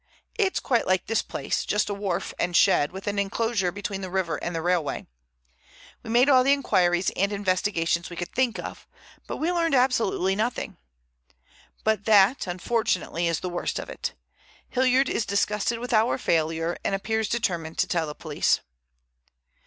"It's 0.33 0.59
quite 0.59 0.87
like 0.87 1.05
this 1.05 1.21
place; 1.21 1.63
just 1.63 1.87
a 1.87 1.93
wharf 1.93 2.33
and 2.39 2.55
shed, 2.57 2.91
with 2.91 3.05
an 3.05 3.19
enclosure 3.19 3.71
between 3.71 4.01
the 4.01 4.09
river 4.09 4.37
and 4.37 4.55
the 4.55 4.61
railway. 4.63 5.05
We 6.01 6.09
made 6.09 6.27
all 6.27 6.43
the 6.43 6.53
inquiries 6.53 7.11
and 7.11 7.31
investigations 7.31 8.09
we 8.09 8.15
could 8.15 8.33
think 8.33 8.57
of, 8.57 8.87
but 9.27 9.37
we 9.37 9.51
learned 9.51 9.75
absolutely 9.75 10.35
nothing. 10.35 10.77
But 11.83 12.05
that, 12.05 12.47
unfortunately, 12.47 13.27
is 13.27 13.41
the 13.41 13.49
worst 13.49 13.77
of 13.77 13.91
it. 13.91 14.15
Hilliard 14.69 15.07
is 15.07 15.23
disgusted 15.23 15.77
with 15.77 15.93
our 15.93 16.17
failure 16.17 16.77
and 16.83 16.95
appears 16.95 17.29
determined 17.29 17.77
to 17.77 17.87
tell 17.87 18.07
the 18.07 18.15
police." 18.15 18.59